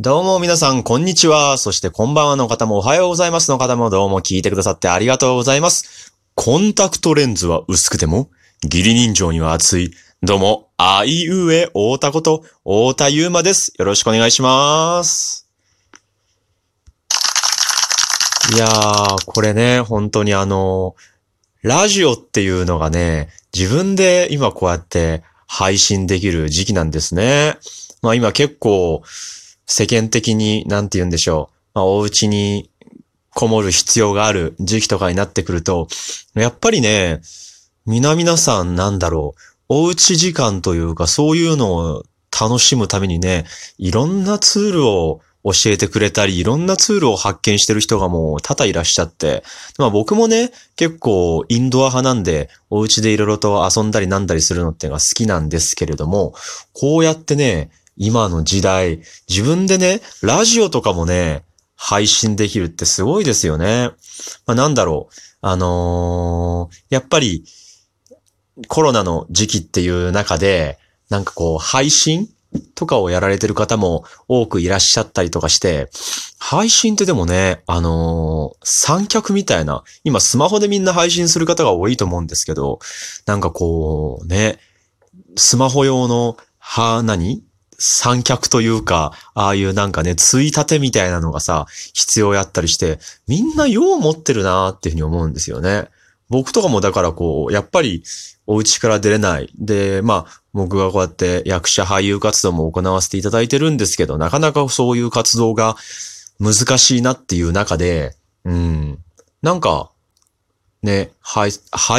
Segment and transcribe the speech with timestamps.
[0.00, 1.58] どうも皆さん、こんにちは。
[1.58, 6.14] そしてこんばんはの方もおはようございますの方もどうも聞いてくださってありがとうございます。
[6.34, 8.30] コンタクトレンズは薄くても、
[8.62, 9.92] 義理人情には熱い。
[10.22, 13.74] どうも、あいうえ、大田こと、大田ゆうまです。
[13.78, 15.46] よろしくお願いします。
[18.54, 20.96] いやー、これね、本当にあの、
[21.60, 27.58] ラジオっていうのがね、自分で今こうやって配信できる時期なんですね。
[28.00, 29.02] まあ今結構
[29.66, 31.56] 世間的になんて言うんでしょう。
[31.74, 32.70] まあお家に
[33.34, 35.88] こもる必要がある時期とかになってくると、
[36.34, 37.20] やっぱりね、
[37.86, 39.40] 皆々さんなんだろう。
[39.68, 42.04] おうち時間というかそういうのを
[42.38, 43.46] 楽しむためにね、
[43.78, 49.42] いろんなツールを教えてくれたり、いろんなツールを発見してる人がもう多々いらっしゃって、
[49.78, 56.34] まあ僕もね、結構インドア派なんで、お家でいろいろと遊んだりなんだりするのってのが好きなんですけれども、
[56.72, 61.44] こうやってね、今の時代、自分でね、ラジオとかもね、
[61.76, 63.90] 配信できるってすごいですよね。
[64.46, 65.14] まあなんだろう。
[65.40, 67.44] あのーやっぱり、
[68.68, 70.78] コロナの時期っていう中で、
[71.10, 72.28] なんかこう、配信
[72.74, 75.90] とかをやられてる方も多くいらっしゃったりとかして、
[76.38, 82.78] 配信ってでもね、あのー三脚みたいな、今スマホでみんな配信する方が多いと思うんですけど、
[83.26, 84.58] なんかこう、ね、
[85.36, 87.42] スマホ用の、は、何？
[87.78, 95.88] 三脚というか、ああいうなんかね、ついたてみたいなのがさ、必要やったりして、みんなよう持ってるなーっていうふうに思うんですよね。
[96.28, 98.04] 僕とかもだからこう、やっぱり
[98.46, 99.50] お家から出れない。
[99.58, 105.76] で、まあ、僕がこうやって役者俳優活動も行わせていただいてるんですけど、なかなかそういう活動が
[106.40, 108.98] 難しいなっていう中で、うん。
[109.42, 109.90] なんか、
[110.82, 111.52] ね、配、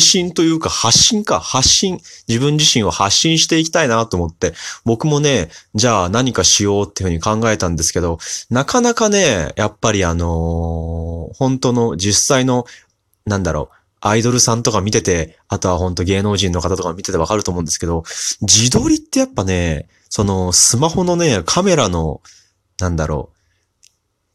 [0.00, 4.52] 信というか発信か、発信、自分自身を発信していきたいなと思って、
[4.84, 8.18] 僕もね、じゃあ何かしようっていうふうに考えたんですけど、
[8.50, 12.64] なかなかね、やっぱりあのー本当の実際の、
[13.26, 18.04] なんだろう、アイドルさんとか見てて、あとは本当芸能人の方とか見ててわかると思うんですけど、
[18.42, 22.20] 自撮りってやっぱね、そのスマホのね、カメラの、
[22.78, 23.38] なんだろう、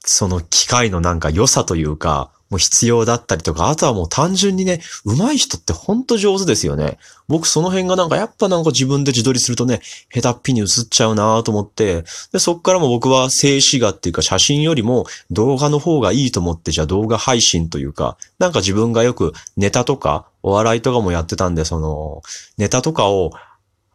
[0.00, 6.98] その機械のなんか良さというか、もう必要だったりとか、あとはもう単純にね、上手い人ってほんと上手ですよね。
[7.28, 9.80] 僕その辺がなんかやっぱなんか自分で自撮りするとね、
[10.14, 22.22] 下手っぴに映っちゃうなと思って、で、そっからも僕は静止画っていうか写真よりも動画の方がいいと思って、じゃあ動画配信というか、なんか自分がよくネタとかお笑いとかもやってたんで、その、
[22.58, 23.32] ネタとかを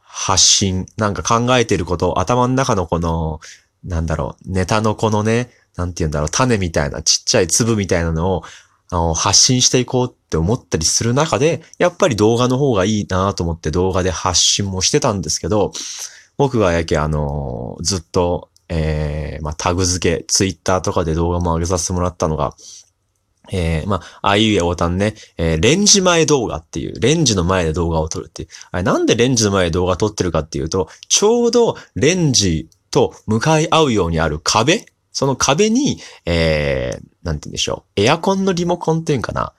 [0.01, 3.39] 発信、なんか考えてること、頭の中のこの、
[3.85, 8.43] なんだろう、ネタのこのね、なんて言うんだろう、種みたいなちっちゃい粒みたいなのを、
[8.89, 15.71] あの、発信していこうって思ったりする中で、やっぱり動画の方がいいなと思って動画で発信もしてたんですけど、
[16.37, 22.55] 僕がやけあの、ずっと、えー、まあ、タグ付け、ツイッターとかで動画も上げさせてもらったのが、
[23.51, 28.49] えー、まあ、あいうえおたんね、えー、レンジ前動画っていう、レンジの前で動画を撮るっていう。
[28.71, 38.01] あれなんでレンジの前で動画撮ってるかっていうと、ちょうどレンジと向かい合うようにある壁その壁に、えー、なんて言うんでしょう。
[38.01, 39.53] エアコンのリモコンっていうんかな。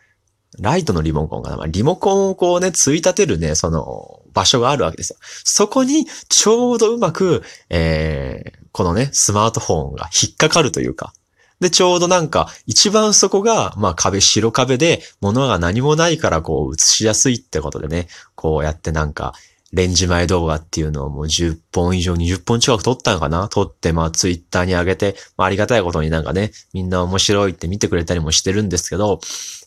[0.58, 1.56] ライトのリモコンかな。
[1.56, 5.18] まあ、リモコンをこうね、つい立てるね、その、場所があるわけですよ。
[5.44, 11.12] そこに、ちょうどうまく、えー、このね、スマートフォンが引っかかるというか。
[11.60, 19.34] で、ちょうどなんか、一番そこが、まあ壁、白壁で、物が何もないからこう映しやすいってことでね、こうやってなんか、
[19.72, 23.48] レンジ前動画っていうのをもう10本以上20本近く撮ったのかな？
[23.48, 29.18] 撮って、まあツイッターに上げて、まあありがたいことになんかね、みんな面白いって見てくれたりもしてるんですけど、っ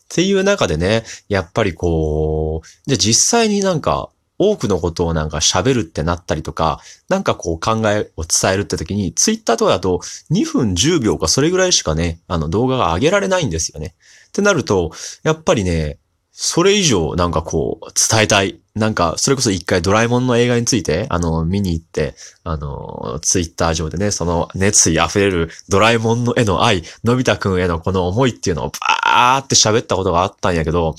[0.08, 10.00] ていう中でね、やっぱりこう、じゃ実際になんか、多くのことをなんか喋るってなったりとか、なんかこう考えを伝えるって時に、ツイッターとかだと
[10.30, 13.94] 2分10秒かそれぐらいしかね、あの動画が上げられないんですよね。
[14.28, 14.90] ってなると、
[15.22, 15.98] やっぱりね、
[16.32, 18.60] それ以上なんかこう伝えたい。
[18.76, 22.14] なんか、それこそ一回ドラえもんの映画について、あの、見に行って、
[22.44, 30.94] あの、ツイッター上でね、その熱意溢れるドラえもんの絵の愛、のび太くんへのこの思いっていうのをバーって喋ったことがあったんやけど、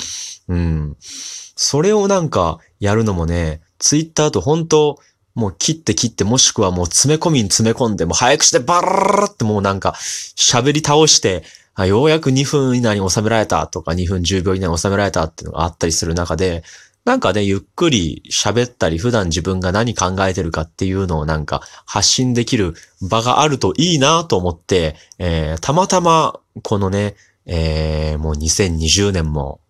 [0.47, 0.97] うん。
[1.00, 5.00] それをなんかやるのもね、ツイッターと本当
[5.35, 9.94] もう切って切ってもしくはもう詰め込みに詰め込んで、もう早口でバラララってもうなんか
[10.35, 11.44] 喋り倒して、
[11.85, 16.63] ようやく2分以内に収められたとか2分10秒以内に収められたっていうのがあったりする中で、
[17.07, 27.15] なんかね、ゆっくり喋ったり、普段自分が何考えてるかっていうのをなんか発信できる場があるといいなと思って、えーたまたまこのね、
[27.45, 29.62] えーもう2020年も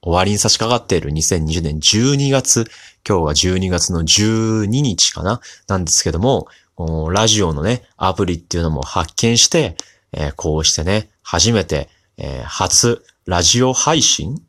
[0.00, 2.64] 終わりに差し掛かっている2020年12月、
[3.06, 6.46] 今日は12月の12日かななんですけども、
[7.10, 9.76] ラジオのね、アプリっていうのも発見して、
[10.12, 14.42] えーこうしてね、初めて、えー初、ラジオ配信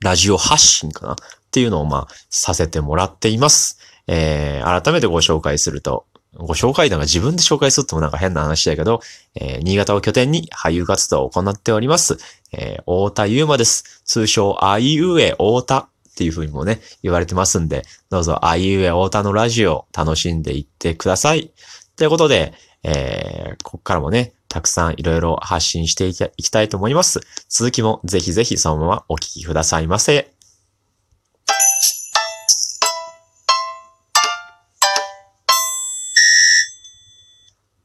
[0.00, 1.16] ラジオ発信かなっ
[1.50, 3.78] ていうのを、まあ、させてもらっています。
[4.06, 9.00] えー改めてご紹介すると、ご紹介なんか自分で紹介するってもなんか変な話だけど、
[9.34, 12.18] えー新潟を拠点に俳優活動を行っております。
[12.52, 14.02] えー、太田祐馬です。
[14.04, 21.52] 通称、あいうえ太田っていう風にもね、言われてますんで、どうぞ、あいうえ太田のラジオを楽しんでいってください。
[21.96, 22.54] ということで、
[22.88, 27.20] えー、ここからもね、たくさんいろいろ発信していきたいと思います。
[27.48, 30.30] 続きもぜひぜひそのままお聞きくださいませ。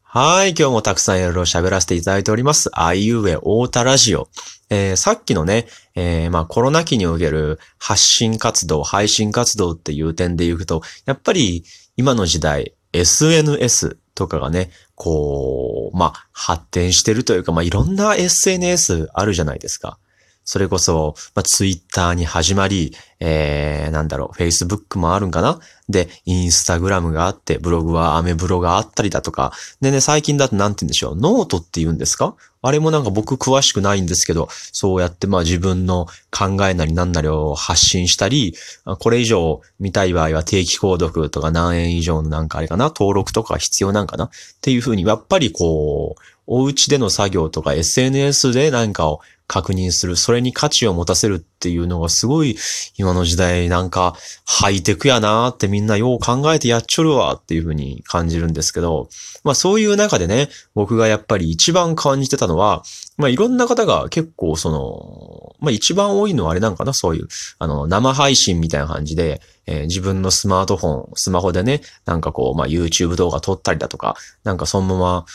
[0.03, 0.49] はい。
[0.49, 2.69] 今日もたくさんいろいろ喋らせていただいております。
[2.73, 4.27] あいうえ太田ラジオ。
[4.69, 5.65] えーさっきのね、
[5.95, 11.63] えーまあコロナ期における発信活動、配信活動っていう点で言うと、やっぱり
[11.97, 19.97] 今の時代、SNS とかがね、こう、まあ発展してるというか、まあいろんな SNS あるじゃないですか。
[20.43, 25.59] それこそ、まあ、ツイッターに始まり、えー、なんだろう、フェイスブックもあるんかな？
[25.87, 32.35] で、インスタグラムがあって、ブログはアメブロがあったりだとか、でね、最近だとなんて言うんでしょう、ノートって言うんですか？
[32.63, 38.55] あれもなんか僕詳しくないんですけど、そうやってまあ自分の考えなりなんなりを発信したり、
[38.99, 44.25] これ以上見たい場合は定期購読とか何円以上のなんかあれかな、登録とか必要なんかな？
[44.25, 44.29] っ
[44.61, 52.55] ていうふうに、やっぱりこう、お家での作業とか SNS で何かを確認する、それに価値を持たせるっていうのがすごい
[52.97, 54.15] 今の時代なんか
[54.45, 59.09] ハイテクやなーってみんなよう考えてやっちょるわっていうふうに感じるんですけど、
[59.43, 62.83] まあそういう中でね、僕がやっぱり一番感じてたのは、
[63.17, 67.27] まあいろんな方が結構その、まあ一番多いのはあれなんかな、そういう、
[67.59, 74.15] あの、生配信みたいな感じで、えー自分のスマートフォン、スマホでね、なんかこう、まあ YouTube 動画撮ったりだとか、
[74.45, 75.25] なんかそのまま、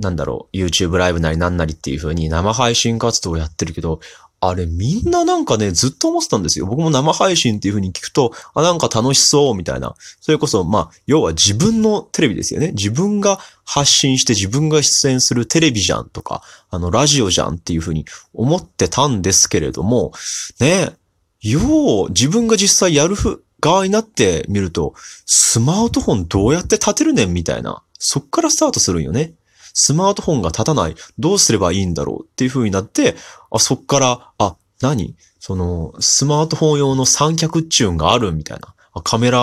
[0.00, 4.00] なんだろう、YouTube ライブなりなんなりっていう風に生配信活動をやってるけど、
[4.40, 6.66] あれみんななんかね、ずっと思ってたんですよ。
[6.66, 9.94] 僕も生配信っていう風に聞くと、あ、なんか楽しそうみたいな。
[10.20, 12.72] それこそ、まあ、要は自分のテレビですよね。
[12.72, 18.04] 自分が発信して自分が出演するテレビじゃんとか、あの、ラジオじゃんっていう風に
[18.34, 20.12] 思ってたんですけれども、
[20.60, 20.92] ね、
[21.40, 23.16] よう、自分が実際やる
[23.60, 24.94] 側になってみると、
[25.24, 27.82] スマートフォンどうやって立てるねんみたいな。
[27.98, 29.32] そっからスタートするんよね。
[29.74, 30.94] スマートフォンが立たない。
[31.18, 33.16] どうすればいいんだろうっていう風になって、
[33.50, 35.14] あ、そっから、あ、何？
[35.40, 38.74] その、スマートフォン用の三脚っちゅうんがあるみたいな。
[39.02, 39.40] カメラ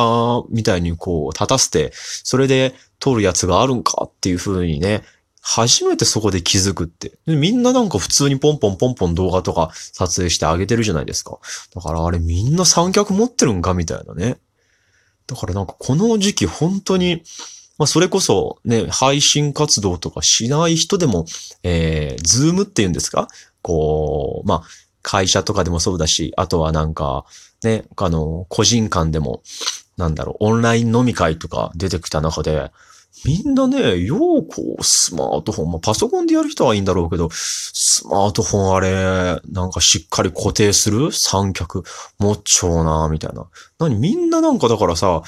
[0.50, 5.04] みたいにこう立たせて、それで撮るやつがあるんかっていう風にね、
[5.42, 7.18] 初めてそこで気づくって。
[7.26, 11.38] みんななんか普通にポンポンポンポン動画とか撮影してあげてるじゃないですか。
[11.76, 14.38] だからあれみんな三脚持ってるんかみたいなね。
[15.28, 17.24] だからなんかこの時期本当に、
[17.82, 21.26] まあそれこそね、配信活動とかしない人でも、
[21.64, 23.28] えー、ズームっていうんですか？
[23.64, 24.64] こう、まあ
[25.02, 27.26] 会社とかでもそうだし、あとはなんか、
[27.64, 29.42] ね、あの、個人間でも、
[29.98, 32.70] なんだろう、オンライン飲み会とか出てきた中で、
[33.26, 41.12] みんなね、ようこう、スマートフォン、まあ、パソコンでやる人はいいんだろうけど、スマートフォンあれ、なんかしっかり固定する？
[41.12, 41.84] 三脚？
[42.18, 43.46] 持っちゃうな、みたいな。
[43.80, 45.22] 何みんななんかだからさ、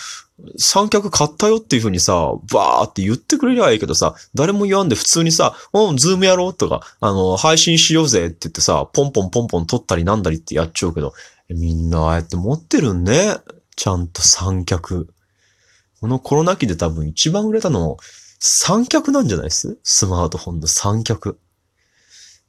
[0.57, 11.13] 三脚買ったよっていう風にさ、バーって言ってくれりゃいいけどさ、誰も言わんで普通にさ、うん、 Zoomやろうとか、あの、配信しようぜって言ってさ、ポンポンポンポン撮ったりなんだりってやっちゃうけど、
[11.49, 13.35] みんなああやって持ってるんね。
[13.75, 15.12] ちゃんと三脚。
[16.03, 17.95] このコロナ期で多分一番売れたの
[18.37, 19.77] 三脚なんじゃないです？
[19.83, 21.39] スマートフォンの三脚。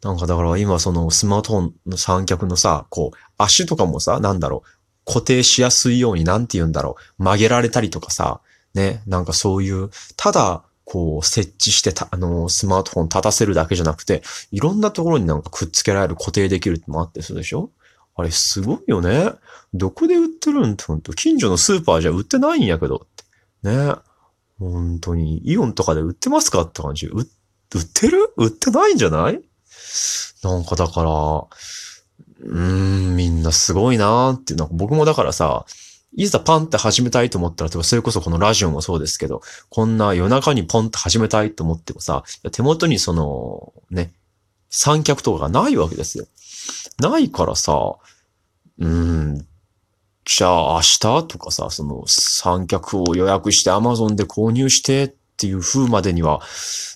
[0.02, 4.68] なんかだから今そのスマートフォンの三脚のさ、こう、足とかもさ、なんだろう、
[5.06, 8.40] 固定しやすいようになんて言うんだろう、曲げられたりとかさ、
[8.75, 17.70] ね、なんかそういう、ただ、こう、設置してた、あの、スマートフォン立たせるだけじゃなくて、いろんなところになんかくっつけられる固定できるってもあってするでしょ？
[18.16, 19.30] あれすごいよね。
[19.73, 23.06] どこで売ってるんってほんと、近所のスーパーじゃ売ってないんやけど。
[23.64, 23.94] ね。
[24.59, 27.06] 本当に、イオンとかで売ってますかって感じ。
[27.06, 27.25] 売っ
[27.92, 28.33] てる？
[28.37, 29.40] 売ってないんじゃない？
[30.44, 35.66] なんかだから、うーん、みんなすごいなーって、なんか僕もだからさ、
[36.16, 44.12] いざパンって始めたいと思ったら、それこそこのラジオもそうですけど、こんな夜中にポンって始めたいと思ってもさ、手元にその、ね、
[44.71, 46.26] 三脚とかがないわけですよ。
[47.00, 47.97] ないからさ、
[48.78, 49.47] うーん、
[50.37, 50.99] じゃあ明日
[51.29, 56.41] とかさ、その三脚を予約して Amazon で購入してっていう風までには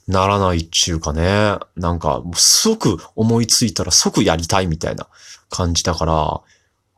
[0.09, 1.57] ならないっちゅうかね。
[1.77, 5.07] なんか、即思いついたら即やりたいみたいな
[5.51, 6.15] 感じだから、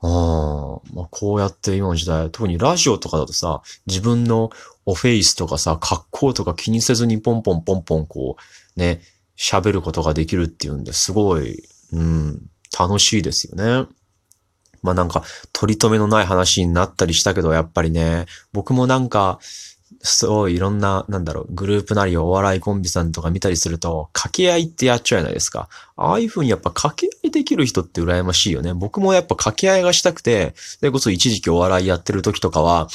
[0.03, 4.51] あまあ、こうやって今の時代、特にラジオとかだとさ、自分の
[4.87, 8.37] おフェイスとかさ、格好とか気にせずにポンポンポンポンこ
[8.77, 9.03] う、ね、
[9.39, 13.87] 喋ることができるっていうんですごい、うん、楽しいですよね。
[14.83, 19.39] まあなんか、取り留めのない話になったりしたけど、やっぱりね、僕もなんか、
[20.03, 25.69] すごいいろんな、なんだろう、グループなりお笑いコンビさんとか見たりすると、掛け合いってやっちゃうじゃないですか。
[25.97, 28.73] ああいう風にやっぱ掛け合いできる人って羨ましいよね。
[28.73, 32.89] 僕もやっぱ掛け合いがしたくて、でこそ一時期お笑いやってる時とかは、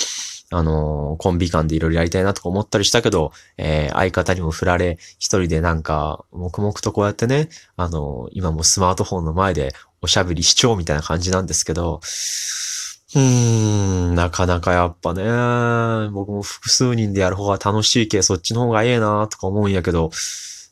[0.52, 9.74] あのー、コンビ間でいろいろやりたいなとか思ったりしたけど、えー、相方にも振られ、一人でなんか、黙々とこうやってね、あのー、今もスマートフォンの前で
[10.06, 12.00] おしゃべりしちゃうみたいな感じなんですけど、
[13.16, 20.12] うーん、なかなかやっぱね、僕も複数人でやる方が楽しいけ、そっちの方がええなとか思うんやけど、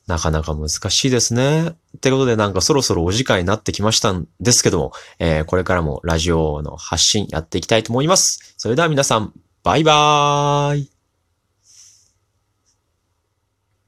[0.08, 1.70] なかなか難しいですね。
[1.70, 8.56] ってことでなんかそろそろお時間になってきましたんですけども、えー、これからもラジオの発信やっていきたいと思います。
[8.58, 10.93] それでは皆さん、バイバーイ